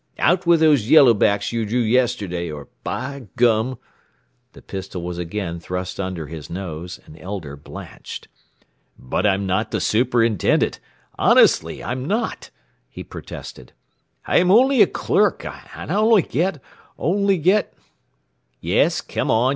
Out 0.17 0.47
with 0.47 0.61
those 0.61 0.89
yellowbacks 0.89 1.51
you 1.51 1.63
drew 1.63 1.77
yesterday, 1.81 2.49
or 2.49 2.69
by 2.83 3.27
gum" 3.35 3.77
The 4.53 4.61
pistol 4.63 5.03
was 5.03 5.19
again 5.19 5.59
thrust 5.59 5.99
under 5.99 6.25
his 6.25 6.49
nose, 6.49 6.99
and 7.05 7.19
Elder 7.19 7.55
blanched. 7.55 8.27
"But 8.97 9.27
I'm 9.27 9.45
not 9.45 9.69
the 9.69 9.79
superintendent! 9.79 10.79
Honestly 11.19 11.83
I'm 11.83 12.03
not!" 12.05 12.49
he 12.89 13.03
protested. 13.03 13.73
"I'm 14.25 14.49
only 14.49 14.81
a 14.81 14.87
clerk. 14.87 15.45
And 15.45 15.91
I 15.91 15.93
only 15.93 16.23
get 16.23 16.63
only 16.97 17.37
get" 17.37 17.71
"Yes, 18.59 19.01
come 19.01 19.29
on! 19.29 19.49